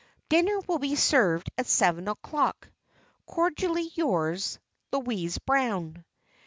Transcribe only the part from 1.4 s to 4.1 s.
at seven o'clock. "Cordially